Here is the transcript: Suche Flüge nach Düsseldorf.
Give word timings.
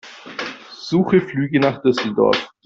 Suche 0.71 1.21
Flüge 1.21 1.59
nach 1.59 1.83
Düsseldorf. 1.83 2.49